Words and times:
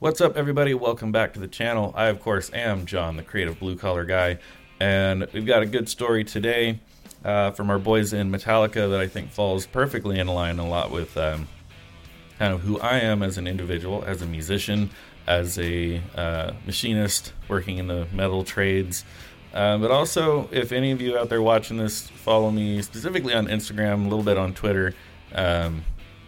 What's 0.00 0.20
up, 0.20 0.36
everybody? 0.36 0.74
Welcome 0.74 1.12
back 1.12 1.32
to 1.34 1.40
the 1.40 1.46
channel. 1.46 1.94
I, 1.96 2.06
of 2.06 2.20
course, 2.20 2.50
am 2.52 2.84
John, 2.84 3.16
the 3.16 3.22
creative 3.22 3.60
blue 3.60 3.76
collar 3.76 4.04
guy, 4.04 4.38
and 4.80 5.26
we've 5.32 5.46
got 5.46 5.62
a 5.62 5.66
good 5.66 5.88
story 5.88 6.24
today 6.24 6.80
uh, 7.24 7.52
from 7.52 7.70
our 7.70 7.78
boys 7.78 8.12
in 8.12 8.30
Metallica 8.30 8.90
that 8.90 9.00
I 9.00 9.06
think 9.06 9.30
falls 9.30 9.66
perfectly 9.66 10.18
in 10.18 10.26
line 10.26 10.58
a 10.58 10.68
lot 10.68 10.90
with 10.90 11.16
um, 11.16 11.46
kind 12.40 12.52
of 12.52 12.62
who 12.62 12.78
I 12.80 12.98
am 12.98 13.22
as 13.22 13.38
an 13.38 13.46
individual, 13.46 14.04
as 14.04 14.20
a 14.20 14.26
musician, 14.26 14.90
as 15.28 15.60
a 15.60 16.02
uh, 16.16 16.52
machinist 16.66 17.32
working 17.46 17.78
in 17.78 17.86
the 17.86 18.08
metal 18.12 18.42
trades. 18.42 19.04
Uh, 19.54 19.78
but 19.78 19.92
also, 19.92 20.48
if 20.50 20.72
any 20.72 20.90
of 20.90 21.00
you 21.00 21.16
out 21.16 21.28
there 21.28 21.40
watching 21.40 21.76
this 21.76 22.08
follow 22.08 22.50
me 22.50 22.82
specifically 22.82 23.32
on 23.32 23.46
Instagram, 23.46 24.00
a 24.00 24.08
little 24.08 24.24
bit 24.24 24.38
on 24.38 24.54
Twitter, 24.54 24.92
um, 25.36 25.84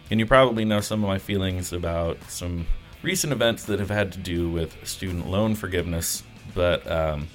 and 0.09 0.21
you 0.21 0.25
probably 0.25 0.63
know 0.63 0.79
some 0.79 1.03
of 1.03 1.07
my 1.09 1.19
feelings 1.19 1.73
about 1.73 2.17
some 2.29 2.65
recent 3.07 3.31
events 3.31 3.63
that 3.63 3.79
have 3.79 3.89
had 3.89 4.11
to 4.11 4.19
do 4.19 4.51
with 4.51 4.85
student 4.85 5.29
loan 5.29 5.55
forgiveness, 5.55 6.23
but 6.53 6.85
um, 6.91 7.25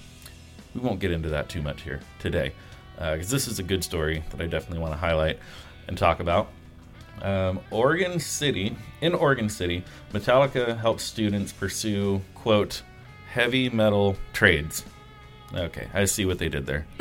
we 0.75 0.83
won't 0.83 1.01
get 1.01 1.11
into 1.11 1.31
that 1.31 1.49
too 1.49 1.63
much 1.63 1.81
here 1.81 1.99
today 2.19 2.53
because 2.97 3.33
uh, 3.33 3.35
this 3.35 3.49
is 3.49 3.59
a 3.59 3.63
good 3.63 3.83
story 3.83 4.23
that 4.33 4.39
I 4.43 4.47
definitely 4.47 4.81
want 4.81 4.93
to 4.93 4.99
highlight 4.99 5.39
and 5.89 5.97
talk 5.97 6.21
about. 6.21 6.49
Um, 7.23 7.59
Oregon 7.71 8.21
City, 8.21 8.77
in 9.01 9.15
Oregon 9.15 9.49
City, 9.49 9.83
Metallica 10.13 10.79
helps 10.79 11.05
students 11.05 11.55
pursue, 11.55 12.21
quote, 12.35 12.83
heavy 13.31 13.71
metal 13.71 14.15
trades. 14.35 14.85
Okay, 15.55 15.89
I 15.95 16.05
see 16.05 16.27
what 16.27 16.39
they 16.39 16.51
did 16.51 16.67
there. 16.67 16.87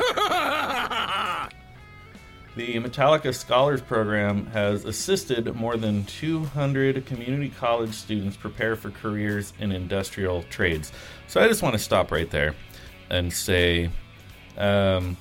The 2.54 2.74
Metallica 2.74 3.34
Scholars 3.34 3.80
Program 3.80 4.44
has 4.48 4.84
assisted 4.84 5.54
more 5.54 5.78
than 5.78 6.04
200 6.04 7.06
community 7.06 7.48
college 7.48 7.94
students 7.94 8.36
prepare 8.36 8.76
for 8.76 8.90
careers 8.90 9.54
in 9.58 9.72
industrial 9.72 10.42
trades. 10.44 10.92
So 11.28 11.40
I 11.40 11.48
just 11.48 11.62
want 11.62 11.74
to 11.76 11.78
stop 11.78 12.10
right 12.10 12.30
there 12.30 12.54
and 13.08 13.32
say, 13.32 13.88
um, 14.58 15.16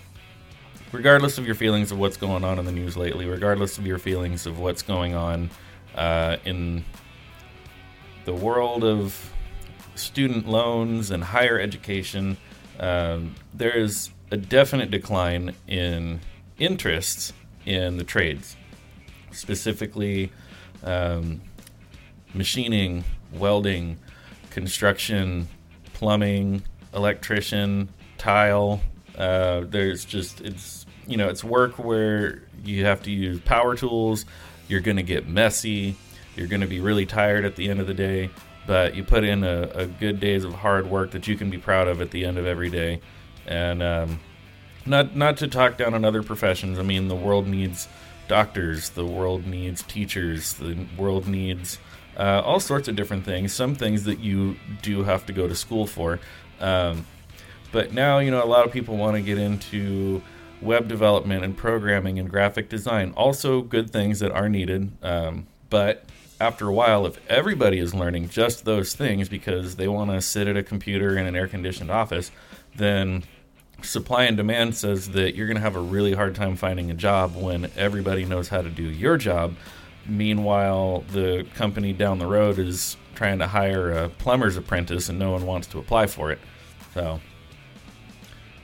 regardless 0.92 1.38
of 1.38 1.46
your 1.46 1.56
feelings 1.56 1.94
of 1.94 2.00
what's 2.00 2.18
going 2.18 2.44
on 2.44 2.60
in 2.60 2.66
the 2.66 2.72
news 2.74 2.98
lately, 2.98 3.26
regardless 3.26 3.78
of 3.78 3.88
your 3.88 3.98
feelings 3.98 4.46
of 4.46 4.60
what's 4.60 4.82
going 4.82 5.16
on 5.16 5.50
uh, 5.96 6.36
in 6.44 6.84
the 8.26 8.34
world 8.34 8.84
of 8.84 9.32
student 9.96 10.50
loans 10.50 11.12
and 11.12 11.24
higher 11.24 11.58
education, 11.58 12.36
um, 12.82 13.36
there 13.54 13.78
is 13.78 14.10
a 14.32 14.38
definite 14.38 14.92
decline 14.92 15.56
in 15.70 16.20
interests 16.62 17.34
in 17.66 17.98
the 17.98 18.04
trades, 18.04 18.56
specifically 19.32 20.32
um, 20.84 21.42
machining, 22.34 23.04
welding, 23.34 23.98
construction, 24.52 25.48
plumbing, 25.94 26.64
electrician, 26.94 27.90
tile. 28.18 28.80
Uh, 29.18 29.62
there's 29.68 30.06
just 30.06 30.42
it's 30.42 30.86
you 31.08 31.18
know 31.18 31.28
it's 31.28 31.44
work 31.44 31.80
where 31.80 32.44
you 32.64 32.86
have 32.86 33.02
to 33.04 33.12
use 33.12 33.40
power 33.42 33.76
tools. 33.76 34.26
You're 34.68 34.82
going 34.82 34.98
to 34.98 35.04
get 35.04 35.28
messy. 35.28 35.96
You're 36.36 36.48
going 36.48 36.62
to 36.62 36.68
be 36.68 36.80
really 36.80 37.06
tired 37.06 37.44
at 37.44 37.56
the 37.56 37.70
end 37.70 37.82
of 37.82 37.88
the 37.88 37.94
day, 37.94 38.30
but 38.66 38.96
you 38.96 39.04
put 39.04 39.24
in 39.24 39.44
a, 39.44 39.64
a, 39.74 39.86
good 39.86 40.22
days 40.22 40.46
of 40.46 40.54
hard 40.54 40.90
work 40.90 41.12
that 41.12 41.28
you 41.28 41.36
can 41.36 41.50
be 41.50 41.58
proud 41.58 41.90
of 41.90 42.02
at 42.02 42.12
the 42.12 42.24
end 42.24 42.38
of 42.38 42.46
every 42.46 42.70
day. 42.70 43.02
And 43.46 43.84
um, 43.84 44.20
not 44.86 45.16
not 45.16 45.38
to 45.38 45.48
talk 45.48 45.78
down 45.78 45.94
on 45.94 46.06
other 46.06 46.24
professions. 46.24 46.80
I 46.80 46.84
mean, 46.84 47.08
the 47.08 47.16
world 47.16 47.48
needs 47.48 47.88
doctors. 48.28 48.90
The 48.90 49.06
world 49.06 49.46
needs 49.46 49.84
teachers. 49.84 50.54
The 50.54 50.86
world 50.98 51.28
needs 51.28 51.80
uh, 52.18 52.42
all 52.46 52.60
sorts 52.60 52.88
of 52.88 52.96
different 52.96 53.26
things. 53.26 53.54
Some 53.54 53.76
things 53.76 54.04
that 54.06 54.20
you 54.20 54.56
do 54.82 55.04
have 55.04 55.26
to 55.28 55.34
go 55.34 55.48
to 55.48 55.56
school 55.56 55.88
for. 55.88 56.20
Um, 56.60 57.06
but 57.72 57.94
now, 57.94 58.20
you 58.20 58.32
know, 58.32 58.44
a 58.44 58.46
lot 58.46 58.66
of 58.66 58.72
people 58.72 58.98
want 58.98 59.16
to 59.16 59.22
get 59.22 59.38
into 59.38 60.22
web 60.62 60.88
development 60.88 61.44
and 61.44 61.58
programming 61.58 62.20
and 62.20 62.30
graphic 62.30 62.70
design. 62.70 63.14
Also, 63.16 63.62
good 63.62 63.90
things 63.90 64.20
that 64.20 64.32
are 64.32 64.50
needed. 64.50 64.92
Um, 65.02 65.48
but 65.70 66.06
after 66.40 66.68
a 66.68 66.74
while, 66.74 67.06
if 67.06 67.20
everybody 67.30 67.80
is 67.80 67.94
learning 67.94 68.30
just 68.30 68.66
those 68.66 68.94
things 68.94 69.30
because 69.30 69.76
they 69.76 69.88
want 69.88 70.12
to 70.12 70.22
sit 70.22 70.48
at 70.48 70.58
a 70.58 70.64
computer 70.64 71.18
in 71.18 71.26
an 71.26 71.36
air 71.36 71.48
conditioned 71.48 71.90
office, 71.90 72.32
then 72.76 73.24
supply 73.84 74.24
and 74.24 74.38
demand 74.38 74.76
says 74.76 75.10
that 75.10 75.36
you're 75.36 75.48
going 75.48 75.58
to 75.58 75.62
have 75.62 75.76
a 75.76 75.82
really 75.82 76.14
hard 76.14 76.36
time 76.36 76.56
finding 76.56 76.92
a 76.92 76.94
job 76.94 77.36
when 77.36 77.72
everybody 77.76 78.26
knows 78.26 78.50
how 78.50 78.62
to 78.62 78.70
do 78.70 78.84
your 78.84 79.18
job. 79.18 79.56
Meanwhile, 80.06 81.04
the 81.12 81.46
company 81.56 81.94
down 81.94 82.20
the 82.20 82.28
road 82.28 82.60
is 82.60 82.98
trying 83.16 83.40
to 83.40 83.48
hire 83.48 83.92
a 83.92 84.10
plumber's 84.10 84.58
apprentice 84.58 85.10
and 85.10 85.20
no 85.20 85.32
one 85.32 85.46
wants 85.46 85.68
to 85.68 85.80
apply 85.80 86.08
for 86.08 86.32
it. 86.32 86.40
So, 86.94 87.20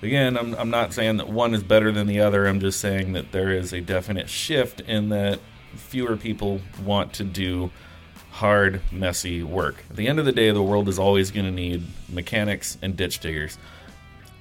again, 0.02 0.38
I'm, 0.38 0.56
I'm 0.56 0.70
not 0.70 0.94
saying 0.94 1.18
that 1.18 1.30
one 1.30 1.54
is 1.54 1.64
better 1.64 1.92
than 1.92 2.08
the 2.08 2.22
other. 2.22 2.48
I'm 2.48 2.60
just 2.60 2.80
saying 2.80 3.14
that 3.14 3.32
there 3.32 3.52
is 3.52 3.74
a 3.74 3.82
definite 3.82 4.30
shift 4.30 4.82
in 4.82 5.10
that 5.10 5.40
fewer 5.76 6.18
people 6.18 6.62
want 6.84 7.14
to 7.14 7.24
do 7.24 7.72
hard, 8.32 8.82
messy 8.92 9.44
work. 9.44 9.84
At 9.90 9.96
the 9.96 10.08
end 10.08 10.20
of 10.20 10.26
the 10.26 10.32
day, 10.32 10.52
the 10.52 10.62
world 10.62 10.88
is 10.88 11.00
always 11.00 11.32
going 11.32 11.46
to 11.46 11.52
need 11.52 11.84
mechanics 12.10 12.78
and 12.82 12.96
ditch 12.96 13.20
diggers. 13.20 13.58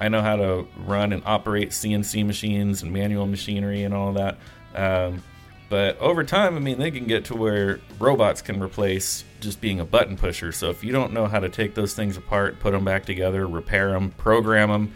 I 0.01 0.09
know 0.09 0.21
how 0.21 0.37
to 0.37 0.67
run 0.85 1.13
and 1.13 1.23
operate 1.25 1.71
CNC 1.71 2.27
machines 2.27 2.83
and 2.83 2.93
manual 2.93 3.27
machinery 3.27 3.83
and 3.83 3.95
all 3.95 4.13
that. 4.13 4.39
Um, 4.75 5.23
but 5.69 5.99
over 5.99 6.23
time, 6.23 6.57
I 6.57 6.61
mean, 6.61 6.79
they 6.79 6.91
can 6.91 7.07
get 7.07 7.25
to 7.27 7.35
where 7.35 7.81
robots 7.99 8.41
can 8.41 8.63
replace 8.63 9.25
just 9.41 9.61
being 9.61 9.81
a 9.81 9.85
button 9.85 10.17
pusher. 10.17 10.53
So 10.53 10.71
if 10.71 10.85
you 10.85 10.93
don't 10.93 11.13
know 11.13 11.27
how 11.27 11.41
to 11.41 11.49
take 11.49 11.75
those 11.75 11.95
things 11.95 12.17
apart, 12.17 12.61
put 12.61 12.73
them 12.73 12.85
back 12.85 13.05
together, 13.05 13.47
repair 13.47 13.91
them, 13.91 14.13
program 14.13 14.69
them, 14.69 14.93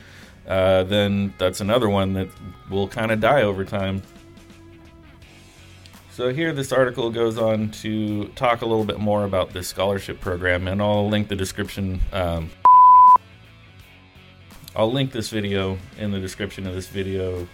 uh, 0.46 0.84
then 0.84 1.34
that's 1.38 1.60
another 1.60 1.88
one 1.88 2.12
that 2.12 2.28
will 2.68 2.88
kind 2.88 3.10
of 3.10 3.20
die 3.20 3.42
over 3.42 3.64
time. 3.64 4.02
So 6.12 6.32
here, 6.32 6.52
this 6.52 6.72
article 6.72 7.10
goes 7.10 7.38
on 7.38 7.70
to 7.70 8.26
talk 8.34 8.62
a 8.62 8.66
little 8.66 8.84
bit 8.84 8.98
more 8.98 9.24
about 9.24 9.52
this 9.52 9.68
scholarship 9.68 10.20
program, 10.20 10.68
and 10.68 10.82
I'll 10.82 11.08
link 11.08 11.28
the 11.28 11.36
description 11.36 12.00
um, 12.12 12.50
I'll 14.76 14.92
link 14.92 15.10
this 15.10 15.30
video 15.30 15.78
in 15.98 16.12
the 16.12 16.20
description 16.20 16.64
of 16.64 16.74
this 16.74 16.86
video. 16.86 17.48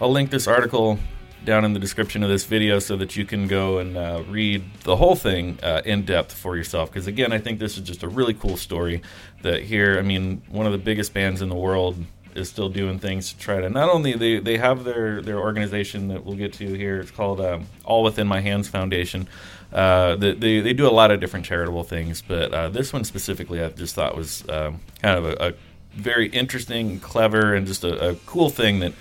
I'll 0.00 0.10
link 0.10 0.30
this 0.30 0.46
article 0.46 1.00
down 1.44 1.64
in 1.64 1.72
the 1.72 1.80
description 1.80 2.22
of 2.22 2.28
this 2.28 2.44
video 2.44 2.78
so 2.78 2.96
that 2.96 3.16
you 3.16 3.24
can 3.24 3.48
go 3.48 3.78
and 3.78 3.96
uh, 3.96 4.22
read 4.28 4.62
the 4.84 4.94
whole 4.94 5.16
thing 5.16 5.58
uh, 5.64 5.82
in 5.84 6.04
depth 6.04 6.32
for 6.32 6.56
yourself. 6.56 6.90
Because 6.90 7.08
again, 7.08 7.32
I 7.32 7.38
think 7.38 7.58
this 7.58 7.76
is 7.76 7.82
just 7.82 8.04
a 8.04 8.08
really 8.08 8.34
cool 8.34 8.56
story. 8.56 9.02
That 9.42 9.62
here, 9.62 9.98
I 9.98 10.02
mean, 10.02 10.42
one 10.48 10.66
of 10.66 10.72
the 10.72 10.78
biggest 10.78 11.12
bands 11.12 11.42
in 11.42 11.48
the 11.48 11.56
world 11.56 11.96
is 12.34 12.48
still 12.48 12.68
doing 12.68 12.98
things 12.98 13.32
to 13.32 13.38
try 13.38 13.60
to 13.60 13.68
not 13.68 13.88
only 13.88 14.14
they, 14.14 14.38
they 14.38 14.56
have 14.58 14.84
their 14.84 15.20
their 15.20 15.38
organization 15.38 16.08
that 16.08 16.24
we'll 16.24 16.36
get 16.36 16.52
to 16.54 16.74
here. 16.74 17.00
It's 17.00 17.10
called 17.10 17.40
um, 17.40 17.66
All 17.84 18.02
Within 18.02 18.26
My 18.26 18.40
Hands 18.40 18.66
Foundation. 18.66 19.28
Uh, 19.72 20.16
they, 20.16 20.60
they, 20.60 20.74
do 20.74 20.86
a 20.86 20.92
lot 20.92 21.10
of 21.10 21.18
different 21.18 21.46
charitable 21.46 21.82
things, 21.82 22.20
but 22.20 22.52
uh, 22.52 22.68
this 22.68 22.92
one 22.92 23.04
specifically, 23.04 23.62
I 23.62 23.70
just 23.70 23.94
thought 23.94 24.14
was 24.14 24.46
um, 24.50 24.80
kind 25.00 25.18
of 25.18 25.24
a, 25.24 25.48
a, 25.48 25.52
very 25.94 26.28
interesting, 26.28 27.00
clever, 27.00 27.54
and 27.54 27.66
just 27.66 27.82
a, 27.82 28.10
a, 28.10 28.14
cool 28.26 28.50
thing 28.50 28.80
that 28.80 28.92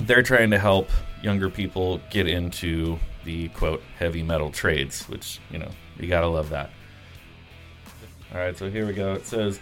they're 0.00 0.22
trying 0.22 0.50
to 0.50 0.58
help 0.58 0.88
younger 1.22 1.50
people 1.50 2.00
get 2.10 2.26
into 2.26 2.98
the 3.24 3.48
quote 3.48 3.82
heavy 3.98 4.22
metal 4.22 4.50
trades, 4.50 5.06
which 5.08 5.38
you 5.50 5.58
know 5.58 5.70
you 5.98 6.08
gotta 6.08 6.28
love 6.28 6.48
that. 6.50 6.70
All 8.32 8.38
right, 8.40 8.56
so 8.56 8.70
here 8.70 8.86
we 8.86 8.94
go. 8.94 9.12
It 9.12 9.26
says 9.26 9.60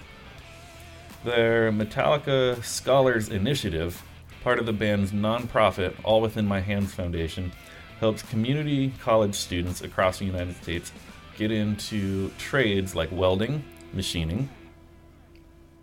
their 1.25 1.71
Metallica 1.71 2.63
Scholars 2.65 3.29
Initiative, 3.29 4.03
part 4.43 4.59
of 4.59 4.67
the 4.67 4.73
band's 4.73 5.13
nonprofit 5.13 5.95
All 6.05 6.21
Within 6.21 6.47
My 6.47 6.61
Hands 6.61 6.93
Foundation 6.93 7.53
helps 8.01 8.23
community 8.23 8.93
college 9.01 9.35
students 9.35 9.81
across 9.83 10.19
the 10.19 10.25
United 10.25 10.57
States 10.63 10.93
get 11.37 11.53
into 11.53 12.31
trades 12.39 12.95
like 12.97 13.09
welding, 13.13 13.65
machining, 13.93 14.49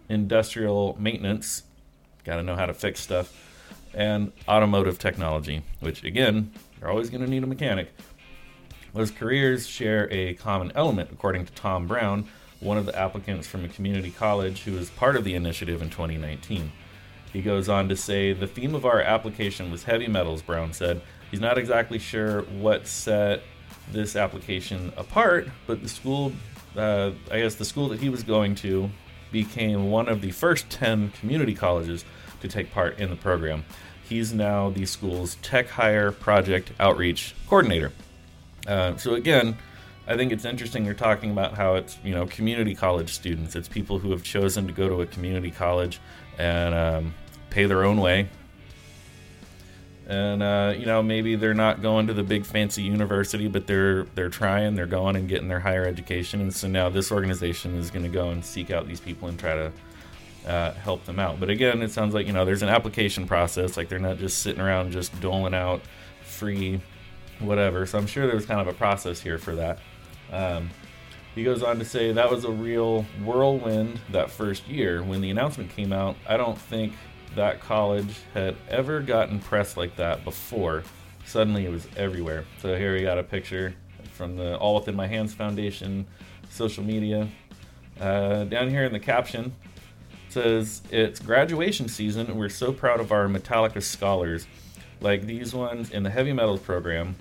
industrial 0.09 0.97
maintenance, 0.99 1.63
got 2.25 2.35
to 2.35 2.43
know 2.43 2.55
how 2.55 2.65
to 2.65 2.73
fix 2.73 2.99
stuff, 2.99 3.33
and 3.93 4.31
automotive 4.47 4.99
technology, 4.99 5.61
which 5.79 6.03
again, 6.03 6.51
you're 6.79 6.89
always 6.89 7.09
going 7.09 7.23
to 7.23 7.29
need 7.29 7.43
a 7.43 7.47
mechanic. 7.47 7.89
Those 8.93 9.11
careers 9.11 9.67
share 9.67 10.11
a 10.11 10.33
common 10.35 10.71
element, 10.75 11.11
according 11.11 11.45
to 11.45 11.53
Tom 11.53 11.87
Brown, 11.87 12.27
one 12.59 12.77
of 12.77 12.85
the 12.85 12.97
applicants 12.97 13.47
from 13.47 13.63
a 13.63 13.69
community 13.69 14.11
college 14.11 14.63
who 14.63 14.73
was 14.73 14.89
part 14.89 15.15
of 15.15 15.23
the 15.23 15.35
initiative 15.35 15.81
in 15.81 15.89
2019. 15.89 16.71
He 17.31 17.41
goes 17.41 17.69
on 17.69 17.89
to 17.89 17.95
say, 17.95 18.33
The 18.33 18.47
theme 18.47 18.75
of 18.75 18.85
our 18.85 19.01
application 19.01 19.71
was 19.71 19.83
heavy 19.83 20.07
metals, 20.07 20.41
Brown 20.41 20.73
said. 20.73 21.01
He's 21.31 21.39
not 21.39 21.57
exactly 21.57 21.99
sure 21.99 22.41
what 22.41 22.87
set 22.87 23.43
this 23.91 24.15
application 24.15 24.91
apart, 24.97 25.47
but 25.67 25.81
the 25.81 25.89
school, 25.89 26.33
uh, 26.75 27.11
I 27.31 27.41
guess 27.41 27.55
the 27.55 27.65
school 27.65 27.89
that 27.89 27.99
he 27.99 28.09
was 28.09 28.23
going 28.23 28.55
to, 28.55 28.89
became 29.31 29.91
one 29.91 30.09
of 30.09 30.21
the 30.21 30.31
first 30.31 30.69
10 30.69 31.11
community 31.11 31.53
colleges 31.53 32.03
to 32.41 32.47
take 32.47 32.71
part 32.71 32.99
in 32.99 33.09
the 33.09 33.15
program. 33.15 33.63
He's 34.03 34.33
now 34.33 34.71
the 34.71 34.85
school's 34.85 35.35
tech 35.35 35.69
hire 35.69 36.11
project 36.11 36.71
outreach 36.79 37.35
coordinator. 37.47 37.91
Uh, 38.65 38.97
so 38.97 39.13
again, 39.13 39.57
I 40.09 40.17
think 40.17 40.31
it's 40.31 40.43
interesting 40.43 40.85
you're 40.85 40.95
talking 40.95 41.29
about 41.29 41.53
how 41.53 41.75
it's 41.75 41.99
you 42.03 42.15
know 42.15 42.25
community 42.25 42.73
college 42.73 43.13
students. 43.13 43.55
It's 43.55 43.67
people 43.67 43.99
who 43.99 44.09
have 44.09 44.23
chosen 44.23 44.65
to 44.65 44.73
go 44.73 44.89
to 44.89 45.01
a 45.01 45.05
community 45.05 45.51
college 45.51 45.99
and 46.39 46.73
um, 46.73 47.13
pay 47.51 47.67
their 47.67 47.83
own 47.85 48.01
way. 48.01 48.27
And 50.07 50.41
uh, 50.41 50.73
you 50.75 50.87
know 50.87 51.03
maybe 51.03 51.35
they're 51.35 51.53
not 51.53 51.83
going 51.83 52.07
to 52.07 52.15
the 52.15 52.23
big 52.23 52.43
fancy 52.43 52.81
university, 52.81 53.47
but 53.47 53.67
they're 53.67 54.05
they're 54.15 54.29
trying. 54.29 54.73
They're 54.73 54.87
going 54.87 55.15
and 55.15 55.29
getting 55.29 55.47
their 55.47 55.59
higher 55.59 55.85
education. 55.85 56.41
And 56.41 56.51
so 56.51 56.67
now 56.67 56.89
this 56.89 57.11
organization 57.11 57.75
is 57.75 57.91
going 57.91 58.03
to 58.03 58.09
go 58.09 58.31
and 58.31 58.43
seek 58.43 58.71
out 58.71 58.87
these 58.87 58.99
people 58.99 59.27
and 59.27 59.39
try 59.39 59.53
to 59.53 59.71
uh, 60.47 60.71
help 60.71 61.05
them 61.05 61.19
out. 61.19 61.39
But 61.39 61.51
again, 61.51 61.83
it 61.83 61.91
sounds 61.91 62.15
like 62.15 62.25
you 62.25 62.33
know 62.33 62.45
there's 62.45 62.63
an 62.63 62.69
application 62.69 63.27
process. 63.27 63.77
Like 63.77 63.89
they're 63.89 63.99
not 63.99 64.17
just 64.17 64.39
sitting 64.39 64.59
around 64.59 64.91
just 64.91 65.21
doling 65.21 65.53
out 65.53 65.81
free 66.23 66.81
whatever. 67.39 67.85
So 67.85 67.97
I'm 67.97 68.07
sure 68.07 68.25
there's 68.25 68.47
kind 68.47 68.59
of 68.59 68.67
a 68.67 68.73
process 68.73 69.21
here 69.21 69.37
for 69.37 69.53
that. 69.55 69.79
Um, 70.31 70.69
he 71.35 71.43
goes 71.43 71.63
on 71.63 71.79
to 71.79 71.85
say 71.85 72.11
that 72.11 72.29
was 72.29 72.43
a 72.43 72.51
real 72.51 73.03
whirlwind 73.23 73.99
that 74.11 74.29
first 74.29 74.67
year 74.67 75.03
when 75.03 75.21
the 75.21 75.29
announcement 75.29 75.69
came 75.69 75.93
out. 75.93 76.15
I 76.27 76.37
don't 76.37 76.57
think 76.57 76.93
that 77.35 77.59
college 77.59 78.15
had 78.33 78.55
ever 78.67 78.99
gotten 78.99 79.39
press 79.39 79.77
like 79.77 79.95
that 79.97 80.23
before. 80.23 80.83
Suddenly 81.25 81.65
it 81.65 81.71
was 81.71 81.87
everywhere. 81.95 82.45
So 82.61 82.75
here 82.75 82.93
we 82.93 83.03
got 83.03 83.17
a 83.19 83.23
picture 83.23 83.75
from 84.13 84.35
the 84.35 84.57
All 84.57 84.75
Within 84.75 84.95
My 84.95 85.07
Hands 85.07 85.33
Foundation 85.33 86.07
social 86.49 86.83
media. 86.83 87.29
Uh, 87.99 88.45
down 88.45 88.69
here 88.69 88.83
in 88.83 88.91
the 88.91 88.99
caption 88.99 89.53
says 90.29 90.81
it's 90.91 91.19
graduation 91.19 91.87
season 91.87 92.27
and 92.27 92.39
we're 92.39 92.49
so 92.49 92.71
proud 92.71 92.99
of 92.99 93.11
our 93.11 93.27
Metallica 93.27 93.81
scholars 93.81 94.47
like 95.01 95.25
these 95.25 95.53
ones 95.53 95.91
in 95.91 96.03
the 96.03 96.09
heavy 96.09 96.33
metals 96.33 96.59
program 96.59 97.15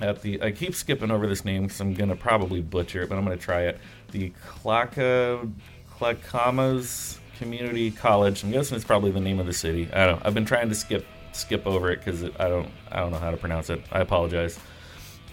at 0.00 0.22
the 0.22 0.42
I 0.42 0.52
keep 0.52 0.74
skipping 0.74 1.10
over 1.10 1.26
this 1.26 1.44
name 1.44 1.64
because 1.64 1.80
I'm 1.80 1.94
gonna 1.94 2.16
probably 2.16 2.60
butcher 2.60 3.02
it, 3.02 3.08
but 3.08 3.18
I'm 3.18 3.24
gonna 3.24 3.36
try 3.36 3.62
it. 3.62 3.78
The 4.12 4.32
Clacka 4.46 5.50
Clackamas 5.90 7.18
Community 7.38 7.90
College. 7.90 8.44
I'm 8.44 8.52
guessing 8.52 8.76
it's 8.76 8.84
probably 8.84 9.10
the 9.10 9.20
name 9.20 9.40
of 9.40 9.46
the 9.46 9.52
city. 9.52 9.88
I 9.92 10.06
don't. 10.06 10.24
I've 10.24 10.34
been 10.34 10.44
trying 10.44 10.68
to 10.68 10.74
skip 10.74 11.06
skip 11.32 11.66
over 11.66 11.90
it 11.90 11.98
because 11.98 12.24
I 12.24 12.48
don't 12.48 12.70
I 12.90 13.00
don't 13.00 13.10
know 13.10 13.18
how 13.18 13.30
to 13.30 13.36
pronounce 13.36 13.70
it. 13.70 13.82
I 13.92 14.00
apologize. 14.00 14.58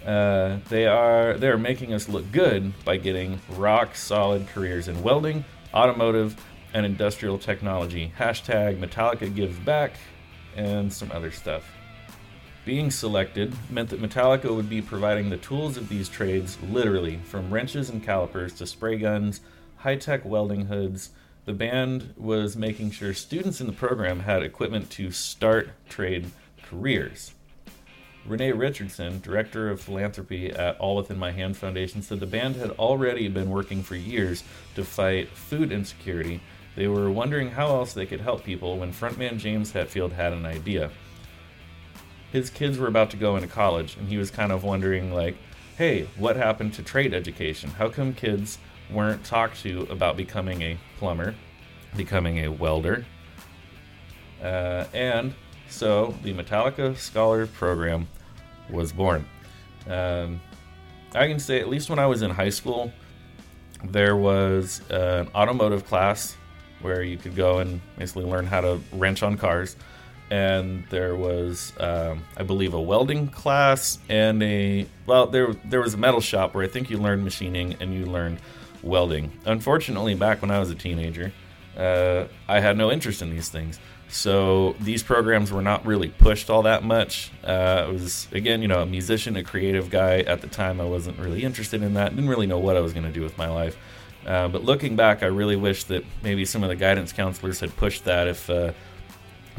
Uh, 0.05 0.59
they 0.69 0.85
are 0.85 1.35
they're 1.35 1.57
making 1.57 1.93
us 1.93 2.07
look 2.07 2.31
good 2.31 2.73
by 2.85 2.97
getting 2.97 3.39
rock 3.51 3.95
solid 3.95 4.47
careers 4.47 4.87
in 4.87 5.01
welding, 5.01 5.43
automotive, 5.73 6.35
and 6.73 6.85
industrial 6.85 7.39
technology. 7.39 8.11
Hashtag 8.17 8.79
Metallica 8.79 9.33
gives 9.33 9.57
back, 9.59 9.93
and 10.55 10.91
some 10.91 11.11
other 11.11 11.31
stuff. 11.31 11.74
Being 12.65 12.89
selected 12.89 13.53
meant 13.69 13.91
that 13.91 14.01
Metallica 14.01 14.53
would 14.53 14.67
be 14.67 14.81
providing 14.81 15.29
the 15.29 15.37
tools 15.37 15.77
of 15.77 15.87
these 15.87 16.09
trades 16.09 16.57
literally, 16.63 17.17
from 17.17 17.51
wrenches 17.53 17.91
and 17.91 18.03
calipers 18.03 18.53
to 18.53 18.65
spray 18.65 18.97
guns, 18.97 19.41
high 19.77 19.97
tech 19.97 20.25
welding 20.25 20.65
hoods. 20.65 21.11
The 21.45 21.53
band 21.53 22.15
was 22.17 22.57
making 22.57 22.89
sure 22.89 23.13
students 23.13 23.61
in 23.61 23.67
the 23.67 23.71
program 23.71 24.21
had 24.21 24.41
equipment 24.41 24.89
to 24.91 25.11
start 25.11 25.69
trade 25.89 26.31
careers. 26.63 27.35
Renee 28.25 28.53
Richardson, 28.53 29.21
director 29.21 29.69
of 29.69 29.79
philanthropy 29.79 30.49
at 30.49 30.79
All 30.79 30.95
Within 30.95 31.19
My 31.19 31.31
Hands 31.31 31.55
Foundation, 31.55 32.01
said 32.01 32.19
the 32.19 32.25
band 32.25 32.55
had 32.55 32.71
already 32.71 33.27
been 33.27 33.51
working 33.51 33.83
for 33.83 33.95
years 33.95 34.43
to 34.73 34.83
fight 34.83 35.29
food 35.29 35.71
insecurity. 35.71 36.41
They 36.75 36.87
were 36.87 37.11
wondering 37.11 37.51
how 37.51 37.67
else 37.67 37.93
they 37.93 38.07
could 38.07 38.21
help 38.21 38.43
people 38.43 38.79
when 38.79 38.91
frontman 38.91 39.37
James 39.37 39.71
Hetfield 39.71 40.13
had 40.13 40.33
an 40.33 40.47
idea 40.47 40.89
his 42.35 42.49
kids 42.49 42.77
were 42.77 42.87
about 42.87 43.09
to 43.11 43.15
go 43.15 43.37
into 43.37 43.47
college, 43.47 43.95
and 43.95 44.09
he 44.09 44.17
was 44.17 44.29
kind 44.29 44.51
of 44.51 44.61
wondering, 44.65 45.13
like, 45.13 45.37
hey, 45.77 46.05
what 46.17 46.35
happened 46.35 46.73
to 46.73 46.83
trade 46.83 47.13
education? 47.13 47.69
How 47.69 47.87
come 47.87 48.13
kids 48.13 48.57
weren't 48.91 49.23
talked 49.23 49.61
to 49.61 49.87
about 49.89 50.17
becoming 50.17 50.61
a 50.61 50.77
plumber, 50.99 51.33
becoming 51.95 52.39
a 52.39 52.49
welder? 52.49 53.05
Uh, 54.43 54.83
and 54.93 55.33
so 55.69 56.13
the 56.23 56.33
Metallica 56.33 56.97
Scholar 56.97 57.47
Program 57.47 58.05
was 58.69 58.91
born. 58.91 59.25
Um, 59.87 60.41
I 61.13 61.27
can 61.27 61.39
say, 61.39 61.61
at 61.61 61.69
least 61.69 61.89
when 61.89 61.99
I 61.99 62.05
was 62.05 62.21
in 62.21 62.31
high 62.31 62.49
school, 62.49 62.91
there 63.81 64.17
was 64.17 64.81
an 64.89 65.29
automotive 65.33 65.85
class 65.85 66.35
where 66.81 67.01
you 67.01 67.15
could 67.15 67.37
go 67.37 67.59
and 67.59 67.79
basically 67.97 68.25
learn 68.25 68.45
how 68.45 68.59
to 68.59 68.81
wrench 68.91 69.23
on 69.23 69.37
cars 69.37 69.77
and 70.31 70.85
there 70.89 71.15
was, 71.15 71.73
um, 71.79 72.23
I 72.35 72.43
believe, 72.43 72.73
a 72.73 72.81
welding 72.81 73.27
class 73.27 73.99
and 74.09 74.41
a 74.41 74.87
well, 75.05 75.27
there 75.27 75.53
there 75.65 75.81
was 75.81 75.93
a 75.93 75.97
metal 75.97 76.21
shop 76.21 76.53
where 76.53 76.63
I 76.63 76.67
think 76.67 76.89
you 76.89 76.97
learned 76.97 77.23
machining 77.23 77.75
and 77.79 77.93
you 77.93 78.05
learned 78.05 78.39
welding. 78.81 79.31
Unfortunately, 79.45 80.15
back 80.15 80.41
when 80.41 80.51
I 80.51 80.59
was 80.59 80.69
a 80.71 80.75
teenager, 80.75 81.31
uh, 81.77 82.25
I 82.47 82.59
had 82.59 82.77
no 82.77 82.91
interest 82.91 83.21
in 83.21 83.29
these 83.29 83.49
things. 83.49 83.79
So 84.07 84.75
these 84.79 85.03
programs 85.03 85.51
were 85.51 85.61
not 85.61 85.85
really 85.85 86.09
pushed 86.09 86.49
all 86.49 86.63
that 86.63 86.83
much. 86.83 87.31
Uh, 87.43 87.85
I 87.87 87.87
was 87.87 88.27
again, 88.31 88.61
you 88.61 88.67
know, 88.67 88.81
a 88.81 88.85
musician, 88.85 89.35
a 89.35 89.43
creative 89.43 89.89
guy 89.89 90.19
at 90.19 90.41
the 90.41 90.47
time. 90.47 90.79
I 90.79 90.85
wasn't 90.85 91.19
really 91.19 91.43
interested 91.43 91.83
in 91.83 91.93
that. 91.95 92.15
Didn't 92.15 92.29
really 92.29 92.47
know 92.47 92.59
what 92.59 92.77
I 92.77 92.81
was 92.81 92.93
going 92.93 93.05
to 93.05 93.11
do 93.11 93.21
with 93.21 93.37
my 93.37 93.47
life. 93.47 93.77
Uh, 94.25 94.47
but 94.47 94.63
looking 94.63 94.95
back, 94.95 95.21
I 95.21 95.27
really 95.27 95.55
wish 95.55 95.83
that 95.85 96.03
maybe 96.23 96.45
some 96.45 96.63
of 96.63 96.69
the 96.69 96.75
guidance 96.75 97.13
counselors 97.13 97.59
had 97.59 97.75
pushed 97.77 98.05
that. 98.05 98.27
If 98.27 98.49
uh, 98.49 98.73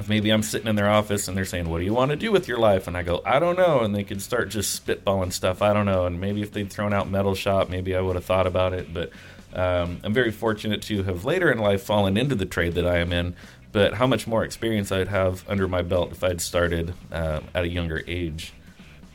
maybe 0.09 0.31
I'm 0.31 0.43
sitting 0.43 0.69
in 0.69 0.77
their 0.77 0.91
office 0.91 1.29
and 1.29 1.37
they're 1.37 1.45
saying, 1.45 1.69
"What 1.69 1.79
do 1.79 1.85
you 1.85 1.95
want 1.95 2.11
to 2.11 2.17
do 2.17 2.31
with 2.33 2.49
your 2.49 2.59
life?" 2.59 2.87
and 2.87 2.97
I 2.97 3.03
go, 3.03 3.23
"I 3.25 3.39
don't 3.39 3.57
know," 3.57 3.81
and 3.81 3.95
they 3.95 4.05
could 4.05 4.23
start 4.23 4.49
just 4.49 4.87
spitballing 4.87 5.33
stuff. 5.33 5.63
I 5.63 5.73
don't 5.73 5.87
know, 5.87 6.07
and 6.07 6.21
maybe 6.21 6.43
if 6.43 6.53
they'd 6.53 6.71
thrown 6.71 6.93
out 6.93 7.11
metal 7.11 7.35
shop, 7.35 7.69
maybe 7.69 7.95
I 7.97 8.01
would 8.01 8.17
have 8.17 8.25
thought 8.25 8.47
about 8.47 8.73
it. 8.73 8.93
But 8.93 9.11
um, 9.55 10.01
I'm 10.05 10.13
very 10.13 10.31
fortunate 10.31 10.83
to 10.83 11.03
have 11.05 11.25
later 11.25 11.51
in 11.51 11.59
life 11.59 11.83
fallen 11.83 12.17
into 12.17 12.35
the 12.35 12.47
trade 12.47 12.75
that 12.75 12.87
I 12.87 12.99
am 12.99 13.13
in. 13.13 13.35
But 13.73 13.95
how 13.95 14.07
much 14.07 14.27
more 14.27 14.45
experience 14.45 14.91
I'd 14.91 15.09
have 15.09 15.45
under 15.49 15.69
my 15.69 15.83
belt 15.83 16.13
if 16.13 16.25
I'd 16.25 16.41
started 16.41 16.95
uh, 17.13 17.41
at 17.55 17.65
a 17.65 17.69
younger 17.69 18.03
age. 18.07 18.55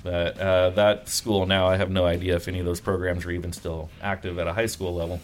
But 0.04 0.40
uh, 0.40 0.72
that 0.72 1.10
school 1.10 1.46
now, 1.46 1.68
I 1.68 1.78
have 1.78 1.90
no 1.90 2.06
idea 2.06 2.36
if 2.36 2.48
any 2.48 2.60
of 2.60 2.66
those 2.66 2.80
programs 2.80 3.26
are 3.26 3.32
even 3.32 3.54
still 3.54 3.90
active 4.02 4.40
at 4.40 4.48
a 4.48 4.54
high 4.54 4.66
school 4.66 4.94
level. 4.96 5.20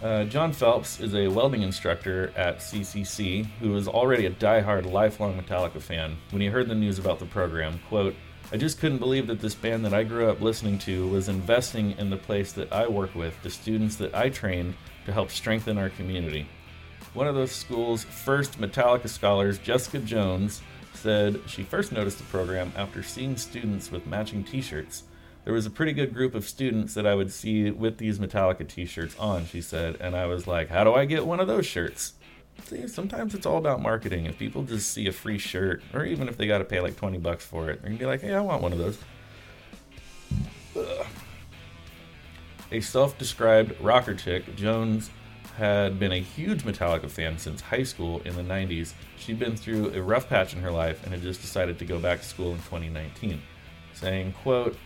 Uh, 0.00 0.22
John 0.24 0.52
Phelps 0.52 1.00
is 1.00 1.12
a 1.12 1.26
welding 1.26 1.62
instructor 1.62 2.32
at 2.36 2.58
CCC 2.58 3.46
who 3.60 3.74
is 3.74 3.88
already 3.88 4.26
a 4.26 4.30
die-hard, 4.30 4.86
lifelong 4.86 5.40
Metallica 5.40 5.80
fan. 5.80 6.16
When 6.30 6.40
he 6.40 6.46
heard 6.46 6.68
the 6.68 6.76
news 6.76 7.00
about 7.00 7.18
the 7.18 7.26
program, 7.26 7.80
quote, 7.88 8.14
I 8.52 8.58
just 8.58 8.78
couldn't 8.78 8.98
believe 8.98 9.26
that 9.26 9.40
this 9.40 9.56
band 9.56 9.84
that 9.84 9.92
I 9.92 10.04
grew 10.04 10.30
up 10.30 10.40
listening 10.40 10.78
to 10.80 11.08
was 11.08 11.28
investing 11.28 11.98
in 11.98 12.10
the 12.10 12.16
place 12.16 12.52
that 12.52 12.72
I 12.72 12.86
work 12.86 13.16
with, 13.16 13.42
the 13.42 13.50
students 13.50 13.96
that 13.96 14.14
I 14.14 14.28
trained 14.28 14.74
to 15.04 15.12
help 15.12 15.32
strengthen 15.32 15.76
our 15.78 15.90
community. 15.90 16.46
One 17.12 17.26
of 17.26 17.34
those 17.34 17.50
school's 17.50 18.04
first 18.04 18.60
Metallica 18.60 19.08
scholars, 19.08 19.58
Jessica 19.58 19.98
Jones, 19.98 20.62
said 20.94 21.40
she 21.48 21.64
first 21.64 21.90
noticed 21.90 22.18
the 22.18 22.24
program 22.24 22.72
after 22.76 23.02
seeing 23.02 23.36
students 23.36 23.90
with 23.90 24.06
matching 24.06 24.44
t 24.44 24.60
shirts 24.60 25.02
there 25.48 25.54
was 25.54 25.64
a 25.64 25.70
pretty 25.70 25.94
good 25.94 26.12
group 26.12 26.34
of 26.34 26.46
students 26.46 26.92
that 26.92 27.06
I 27.06 27.14
would 27.14 27.32
see 27.32 27.70
with 27.70 27.96
these 27.96 28.18
Metallica 28.18 28.68
t-shirts 28.68 29.18
on, 29.18 29.46
she 29.46 29.62
said, 29.62 29.96
and 29.98 30.14
I 30.14 30.26
was 30.26 30.46
like, 30.46 30.68
how 30.68 30.84
do 30.84 30.92
I 30.92 31.06
get 31.06 31.24
one 31.24 31.40
of 31.40 31.46
those 31.46 31.64
shirts? 31.64 32.12
See, 32.64 32.86
sometimes 32.86 33.34
it's 33.34 33.46
all 33.46 33.56
about 33.56 33.80
marketing. 33.80 34.26
If 34.26 34.38
people 34.38 34.62
just 34.62 34.90
see 34.90 35.06
a 35.06 35.12
free 35.12 35.38
shirt, 35.38 35.82
or 35.94 36.04
even 36.04 36.28
if 36.28 36.36
they 36.36 36.46
got 36.46 36.58
to 36.58 36.66
pay 36.66 36.80
like 36.80 36.96
20 36.96 37.16
bucks 37.16 37.46
for 37.46 37.70
it, 37.70 37.80
they're 37.80 37.88
going 37.88 37.94
to 37.94 37.98
be 37.98 38.04
like, 38.04 38.20
hey, 38.20 38.34
I 38.34 38.42
want 38.42 38.60
one 38.60 38.74
of 38.74 38.78
those. 38.78 38.98
Ugh. 40.76 41.06
A 42.70 42.80
self 42.82 43.16
described 43.16 43.72
rocker 43.80 44.14
chick, 44.14 44.54
Jones 44.54 45.08
had 45.56 45.98
been 45.98 46.12
a 46.12 46.20
huge 46.20 46.64
Metallica 46.64 47.08
fan 47.08 47.38
since 47.38 47.62
high 47.62 47.84
school 47.84 48.20
in 48.26 48.36
the 48.36 48.42
90s. 48.42 48.92
She'd 49.16 49.38
been 49.38 49.56
through 49.56 49.94
a 49.94 50.02
rough 50.02 50.28
patch 50.28 50.52
in 50.52 50.60
her 50.60 50.70
life 50.70 51.02
and 51.04 51.14
had 51.14 51.22
just 51.22 51.40
decided 51.40 51.78
to 51.78 51.86
go 51.86 51.98
back 51.98 52.20
to 52.20 52.26
school 52.26 52.50
in 52.50 52.58
2019, 52.58 53.40
saying, 53.94 54.34
quote, 54.42 54.76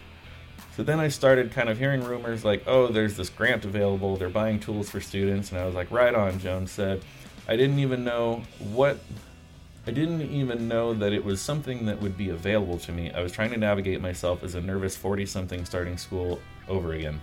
so 0.76 0.83
then 0.83 1.00
I 1.00 1.09
started 1.09 1.52
kind 1.52 1.69
of 1.69 1.78
hearing 1.78 2.02
rumors 2.02 2.45
like, 2.45 2.62
oh, 2.66 2.88
there's 2.88 3.16
this 3.16 3.28
grant 3.28 3.64
available. 3.64 4.16
They're 4.16 4.28
buying 4.28 4.59
tools 4.59 4.88
for 4.90 5.00
students. 5.00 5.50
And 5.50 5.61
I 5.61 5.66
was 5.66 5.75
like, 5.75 5.90
right 5.90 6.14
on, 6.14 6.38
Jones 6.38 6.71
said. 6.71 7.02
I 7.49 7.57
didn't 7.57 7.78
even 7.78 8.04
know 8.04 8.42
what. 8.59 8.99
I 9.87 9.90
didn't 9.90 10.23
even 10.23 10.69
know 10.69 10.95
that 10.95 11.12
it 11.12 11.25
was 11.25 11.40
something 11.40 11.87
that 11.87 12.00
would 12.00 12.16
be 12.16 12.28
available 12.28 12.78
to 12.78 12.92
me. 12.92 13.11
I 13.11 13.21
was 13.21 13.33
trying 13.33 13.50
to 13.50 13.57
navigate 13.57 14.00
myself 14.00 14.45
as 14.45 14.54
a 14.54 14.61
nervous 14.61 14.97
40 14.97 15.26
something 15.26 15.64
starting 15.64 15.99
school 15.99 16.40
over 16.69 16.92
again. 16.92 17.21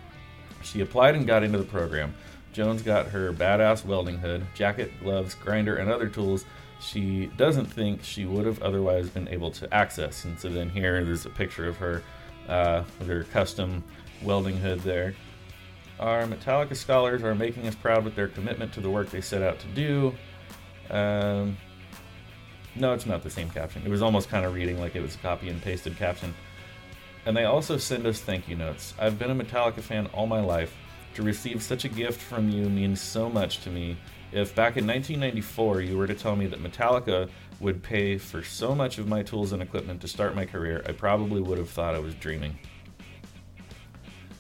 She 0.62 0.82
applied 0.82 1.16
and 1.16 1.26
got 1.26 1.42
into 1.42 1.58
the 1.58 1.64
program. 1.64 2.14
Jones 2.52 2.82
got 2.82 3.08
her 3.08 3.32
badass 3.32 3.86
welding 3.86 4.18
hood, 4.18 4.46
jacket, 4.54 4.92
gloves, 5.02 5.36
grinder, 5.36 5.78
and 5.78 5.90
other 5.90 6.10
tools 6.10 6.44
she 6.80 7.28
doesn't 7.38 7.66
think 7.66 8.04
she 8.04 8.26
would 8.26 8.46
have 8.46 8.62
otherwise 8.62 9.10
been 9.10 9.28
able 9.28 9.52
to 9.52 9.74
access. 9.74 10.26
And 10.26 10.40
so 10.40 10.50
then 10.50 10.70
here 10.70 11.04
there's 11.04 11.26
a 11.26 11.30
picture 11.30 11.68
of 11.68 11.78
her 11.78 12.04
uh, 12.50 12.84
with 12.98 13.08
their 13.08 13.24
custom 13.24 13.84
welding 14.24 14.58
hood 14.58 14.82
there. 14.82 15.14
Our 16.00 16.26
Metallica 16.26 16.76
scholars 16.76 17.24
are 17.24 17.36
making 17.36 17.68
us 17.68 17.76
proud 17.76 18.04
with 18.04 18.16
their 18.16 18.28
commitment 18.28 18.74
to 18.74 18.82
the 18.82 18.90
work 18.90 19.10
they 19.10 19.22
set 19.22 19.42
out 19.42 19.60
to 19.60 19.68
do. 19.68 20.16
Um, 20.90 21.58
no, 22.76 22.94
it's 22.94 23.06
not 23.06 23.24
the 23.24 23.30
same 23.30 23.50
caption. 23.50 23.84
It 23.86 23.90
was 23.90 24.02
almost 24.02 24.30
kind 24.30 24.46
of 24.46 24.54
reading 24.54 24.80
like 24.80 24.96
it 24.96 25.02
was 25.02 25.16
a 25.16 25.20
copy 25.20 25.50
and 25.50 25.62
pasted 25.62 25.98
caption. 25.98 26.34
And 27.26 27.36
they 27.36 27.44
also 27.46 27.78
send 27.78 28.08
us 28.08 28.22
thank 28.22 28.48
you 28.48 28.56
notes. 28.56 28.94
I've 28.98 29.20
been 29.20 29.32
a 29.32 29.36
Metallica 29.36 29.82
fan 29.82 30.08
all 30.08 30.26
my 30.26 30.40
life. 30.40 30.76
To 31.16 31.24
receive 31.24 31.62
such 31.62 31.86
a 31.86 31.90
gift 31.90 32.22
from 32.22 32.50
you 32.50 32.70
means 32.70 33.02
so 33.02 33.30
much 33.30 33.62
to 33.64 33.70
me. 33.70 33.98
If 34.32 34.56
back 34.56 34.78
in 34.78 34.88
1994 34.88 35.82
you 35.82 35.98
were 35.98 36.08
to 36.08 36.14
tell 36.14 36.36
me 36.36 36.48
that 36.48 36.64
Metallica 36.64 37.30
would 37.60 37.84
pay 37.84 38.18
for 38.18 38.44
so 38.44 38.74
much 38.74 38.98
of 38.98 39.08
my 39.08 39.24
tools 39.24 39.52
and 39.52 39.62
equipment 39.62 40.02
to 40.02 40.08
start 40.08 40.36
my 40.36 40.46
career, 40.46 40.84
I 40.88 40.94
probably 40.94 41.42
would 41.42 41.58
have 41.58 41.70
thought 41.70 41.96
I 41.96 42.00
was 42.00 42.16
dreaming. 42.16 42.58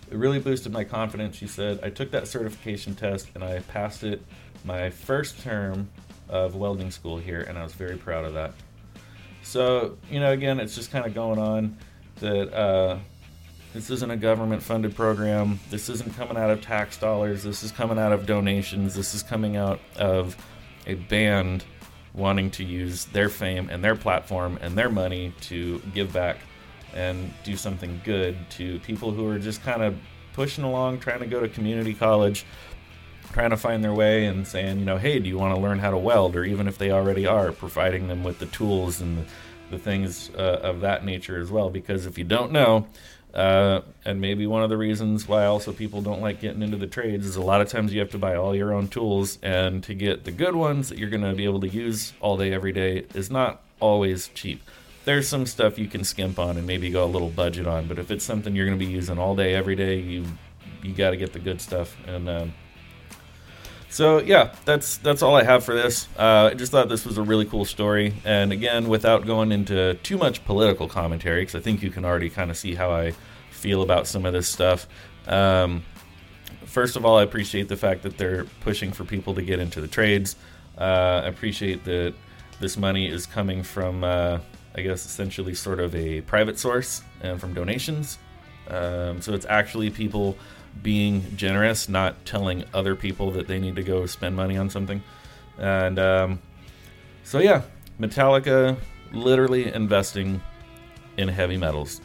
It 0.09 0.17
really 0.17 0.39
boosted 0.39 0.71
my 0.71 0.83
confidence, 0.83 1.35
she 1.35 1.47
said. 1.47 1.79
I 1.83 1.89
took 1.89 2.11
that 2.11 2.27
certification 2.27 2.95
test 2.95 3.29
and 3.35 3.43
I 3.43 3.59
passed 3.59 4.03
it 4.03 4.23
my 4.63 4.89
first 4.89 5.41
term 5.41 5.89
of 6.27 6.55
welding 6.55 6.91
school 6.91 7.17
here, 7.17 7.41
and 7.41 7.57
I 7.57 7.63
was 7.63 7.73
very 7.73 7.97
proud 7.97 8.25
of 8.25 8.33
that. 8.35 8.53
So, 9.43 9.97
you 10.09 10.19
know, 10.19 10.31
again, 10.31 10.59
it's 10.59 10.75
just 10.75 10.91
kind 10.91 11.05
of 11.05 11.13
going 11.13 11.39
on 11.39 11.77
that 12.19 12.53
uh, 12.53 12.97
this 13.73 13.89
isn't 13.89 14.11
a 14.11 14.17
government 14.17 14.61
funded 14.61 14.95
program. 14.95 15.59
This 15.69 15.89
isn't 15.89 16.15
coming 16.15 16.38
out 16.38 16.49
of 16.49 16.61
tax 16.61 16.97
dollars. 16.97 17.43
This 17.43 17.63
is 17.63 17.71
coming 17.71 17.97
out 17.97 18.11
of 18.11 18.25
donations. 18.25 18.95
This 18.95 19.13
is 19.13 19.23
coming 19.23 19.57
out 19.57 19.79
of 19.95 20.35
a 20.88 20.95
band 20.95 21.63
wanting 22.19 22.51
to 22.51 22.63
use 22.63 23.05
their 23.05 23.29
fame 23.29 23.69
and 23.71 23.83
their 23.83 23.95
platform 23.95 24.59
and 24.61 24.77
their 24.77 24.89
money 24.89 25.33
to 25.41 25.81
give 25.93 26.13
back 26.13 26.38
and 26.93 27.33
do 27.43 27.55
something 27.55 28.01
good 28.03 28.38
to 28.51 28.79
people 28.79 29.11
who 29.11 29.27
are 29.27 29.39
just 29.39 29.63
kind 29.63 29.81
of 29.81 29.97
pushing 30.33 30.63
along, 30.63 30.99
trying 30.99 31.19
to 31.19 31.25
go 31.25 31.39
to 31.39 31.47
community 31.49 31.93
college, 31.93 32.45
trying 33.31 33.49
to 33.49 33.57
find 33.57 33.83
their 33.83 33.93
way 33.93 34.25
and 34.25 34.47
saying, 34.47 34.79
you 34.79 34.85
know, 34.85 34.97
hey, 34.97 35.19
do 35.19 35.29
you 35.29 35.38
want 35.38 35.55
to 35.55 35.61
learn 35.61 35.79
how 35.79 35.91
to 35.91 35.97
weld? 35.97 36.35
Or 36.35 36.43
even 36.43 36.67
if 36.67 36.77
they 36.77 36.91
already 36.91 37.25
are, 37.25 37.51
providing 37.51 38.07
them 38.07 38.23
with 38.23 38.39
the 38.39 38.47
tools 38.47 39.01
and 39.01 39.19
the, 39.19 39.25
the 39.71 39.79
things 39.79 40.29
uh, 40.35 40.59
of 40.61 40.81
that 40.81 41.05
nature 41.05 41.39
as 41.39 41.51
well. 41.51 41.69
Because 41.69 42.05
if 42.05 42.17
you 42.17 42.23
don't 42.23 42.51
know, 42.51 42.88
uh, 43.33 43.81
and 44.05 44.19
maybe 44.19 44.48
one 44.48 44.63
of 44.63 44.69
the 44.69 44.77
reasons 44.77 45.27
why 45.27 45.45
also 45.45 45.71
people 45.71 46.01
don't 46.01 46.21
like 46.21 46.41
getting 46.41 46.62
into 46.62 46.77
the 46.77 46.88
trades 46.88 47.25
is 47.25 47.36
a 47.36 47.41
lot 47.41 47.62
of 47.62 47.67
times 47.67 47.93
you 47.93 48.00
have 48.00 48.12
to 48.12 48.17
buy 48.17 48.36
all 48.36 48.55
your 48.55 48.74
own 48.74 48.88
tools, 48.88 49.38
and 49.41 49.83
to 49.83 49.93
get 49.93 50.24
the 50.24 50.31
good 50.31 50.55
ones 50.55 50.89
that 50.89 50.98
you're 50.98 51.09
going 51.09 51.24
to 51.24 51.33
be 51.33 51.45
able 51.45 51.59
to 51.62 51.69
use 51.69 52.13
all 52.19 52.38
day, 52.38 52.53
every 52.53 52.71
day 52.71 53.05
is 53.13 53.29
not 53.29 53.62
always 53.79 54.29
cheap. 54.29 54.62
There's 55.05 55.27
some 55.27 55.45
stuff 55.45 55.79
you 55.79 55.88
can 55.88 56.03
skimp 56.03 56.38
on 56.38 56.57
and 56.57 56.67
maybe 56.67 56.89
go 56.89 57.03
a 57.03 57.07
little 57.07 57.29
budget 57.29 57.65
on, 57.65 57.88
but 57.88 58.00
if 58.00 58.12
it's 58.12 58.24
something 58.24 58.55
you're 58.55 58.65
going 58.65 58.77
to 58.77 58.86
be 58.86 58.91
using 58.91 59.17
all 59.17 59.36
day, 59.36 59.55
every 59.55 59.75
day, 59.75 60.00
you 60.00 60.25
you 60.83 60.93
got 60.93 61.12
to 61.12 61.17
get 61.17 61.33
the 61.33 61.39
good 61.39 61.62
stuff. 61.62 61.95
And 62.07 62.29
um, 62.29 62.53
so 63.89 64.19
yeah, 64.19 64.53
that's 64.65 64.98
that's 64.98 65.22
all 65.22 65.36
I 65.36 65.43
have 65.43 65.63
for 65.63 65.74
this. 65.74 66.08
Uh, 66.17 66.50
I 66.51 66.53
just 66.53 66.72
thought 66.72 66.89
this 66.89 67.05
was 67.05 67.17
a 67.17 67.24
really 67.24 67.46
cool 67.46 67.65
story, 67.65 68.13
and 68.24 68.51
again, 68.51 68.88
without 68.88 69.25
going 69.25 69.51
into 69.51 69.96
too 69.96 70.17
much 70.17 70.46
political 70.46 70.88
commentary, 70.88 71.41
because 71.41 71.55
I 71.55 71.60
think 71.60 71.81
you 71.81 71.89
can 71.89 72.05
already 72.05 72.29
kind 72.29 72.51
of 72.51 72.58
see 72.58 72.75
how 72.75 72.91
I 72.91 73.13
feel 73.51 73.81
about 73.81 74.08
some 74.08 74.25
of 74.25 74.34
this 74.34 74.48
stuff. 74.48 74.88
Um, 75.27 75.84
first 76.65 76.96
of 76.96 77.05
all, 77.05 77.17
I 77.17 77.24
appreciate 77.24 77.67
the 77.67 77.75
fact 77.75 78.03
that 78.03 78.17
they're 78.17 78.46
pushing 78.62 78.91
for 78.91 79.03
people 79.03 79.34
to 79.36 79.41
get 79.41 79.60
into 79.60 79.81
the 79.81 79.88
trades. 79.88 80.36
Uh, 80.77 81.22
I 81.24 81.27
appreciate 81.27 81.84
that 81.86 82.13
this 82.60 82.77
money 82.77 83.08
is 83.08 83.25
coming 83.25 83.63
from, 83.63 84.03
uh, 84.03 84.39
I 84.75 84.81
guess, 84.81 85.05
essentially 85.05 85.55
sort 85.55 85.79
of 85.79 85.96
a 85.96 86.22
private 86.22 86.60
source 86.60 87.01
and 87.22 87.39
from 87.39 87.53
donations. 87.53 88.17
Um, 88.69 89.22
so 89.22 89.34
it's 89.34 89.48
actually 89.48 89.89
people 89.89 90.38
being 90.81 91.35
generous, 91.35 91.89
not 91.89 92.25
telling 92.25 92.63
other 92.73 92.95
people 92.95 93.31
that 93.31 93.47
they 93.47 93.59
need 93.59 93.75
to 93.75 93.83
go 93.83 94.05
spend 94.05 94.35
money 94.35 94.57
on 94.57 94.69
something. 94.69 95.03
And 95.57 95.99
um, 95.99 96.39
so, 97.23 97.39
yeah, 97.39 97.63
Metallica 97.99 98.77
literally 99.11 99.73
investing 99.73 100.41
in 101.17 101.27
heavy 101.27 101.57
metals. 101.57 102.01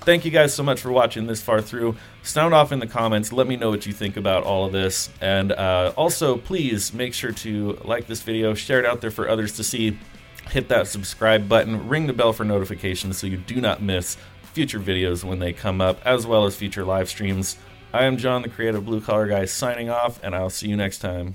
Thank 0.00 0.26
you 0.26 0.30
guys 0.30 0.52
so 0.54 0.62
much 0.62 0.80
for 0.80 0.92
watching 0.92 1.26
this 1.26 1.40
far 1.40 1.62
through. 1.62 1.96
Sound 2.22 2.52
off 2.52 2.72
in 2.72 2.78
the 2.78 2.86
comments. 2.86 3.32
Let 3.32 3.46
me 3.46 3.56
know 3.56 3.70
what 3.70 3.86
you 3.86 3.92
think 3.92 4.18
about 4.18 4.44
all 4.44 4.66
of 4.66 4.72
this. 4.72 5.08
And 5.20 5.50
uh, 5.52 5.94
also, 5.96 6.36
please 6.36 6.92
make 6.92 7.14
sure 7.14 7.32
to 7.32 7.78
like 7.84 8.06
this 8.06 8.20
video, 8.20 8.52
share 8.52 8.78
it 8.78 8.84
out 8.84 9.00
there 9.00 9.10
for 9.10 9.28
others 9.28 9.52
to 9.54 9.64
see. 9.64 9.98
Hit 10.50 10.68
that 10.68 10.88
subscribe 10.88 11.48
button, 11.48 11.88
ring 11.88 12.06
the 12.06 12.12
bell 12.12 12.34
for 12.34 12.44
notifications 12.44 13.16
so 13.16 13.26
you 13.26 13.38
do 13.38 13.62
not 13.62 13.80
miss 13.80 14.18
future 14.54 14.78
videos 14.78 15.24
when 15.24 15.40
they 15.40 15.52
come 15.52 15.80
up, 15.80 16.00
as 16.06 16.26
well 16.26 16.46
as 16.46 16.54
future 16.54 16.84
live 16.84 17.08
streams. 17.08 17.58
I 17.92 18.04
am 18.04 18.16
John, 18.16 18.42
the 18.42 18.48
creative 18.48 18.84
blue 18.84 19.00
collar 19.00 19.26
guy, 19.26 19.44
signing 19.46 19.90
off, 19.90 20.22
and 20.22 20.34
I'll 20.34 20.48
see 20.48 20.68
you 20.68 20.76
next 20.76 20.98
time. 20.98 21.34